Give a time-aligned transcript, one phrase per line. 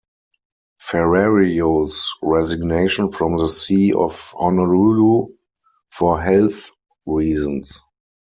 [0.79, 5.27] Ferrario's resignation from the See of Honolulu,
[5.91, 6.71] for health
[7.05, 7.83] reasons.